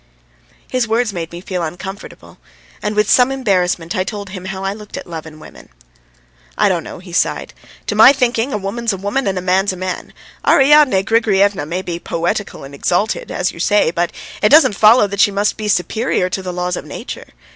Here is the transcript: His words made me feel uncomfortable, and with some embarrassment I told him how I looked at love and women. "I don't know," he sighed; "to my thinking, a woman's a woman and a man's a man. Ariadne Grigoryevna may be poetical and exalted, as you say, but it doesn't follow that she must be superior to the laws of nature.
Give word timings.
His 0.67 0.87
words 0.87 1.13
made 1.13 1.31
me 1.31 1.41
feel 1.41 1.61
uncomfortable, 1.61 2.39
and 2.81 2.95
with 2.95 3.07
some 3.07 3.31
embarrassment 3.31 3.95
I 3.95 4.03
told 4.03 4.31
him 4.31 4.45
how 4.45 4.63
I 4.63 4.73
looked 4.73 4.97
at 4.97 5.05
love 5.05 5.27
and 5.27 5.39
women. 5.39 5.69
"I 6.57 6.69
don't 6.69 6.83
know," 6.83 6.97
he 6.97 7.13
sighed; 7.13 7.53
"to 7.85 7.93
my 7.93 8.11
thinking, 8.11 8.51
a 8.51 8.57
woman's 8.57 8.93
a 8.93 8.97
woman 8.97 9.27
and 9.27 9.37
a 9.37 9.41
man's 9.43 9.73
a 9.73 9.77
man. 9.77 10.11
Ariadne 10.43 11.03
Grigoryevna 11.03 11.67
may 11.67 11.83
be 11.83 11.99
poetical 11.99 12.63
and 12.63 12.73
exalted, 12.73 13.29
as 13.29 13.51
you 13.51 13.59
say, 13.59 13.91
but 13.91 14.11
it 14.41 14.49
doesn't 14.49 14.73
follow 14.73 15.05
that 15.05 15.19
she 15.19 15.29
must 15.29 15.55
be 15.55 15.67
superior 15.67 16.31
to 16.31 16.41
the 16.41 16.51
laws 16.51 16.75
of 16.75 16.83
nature. 16.83 17.27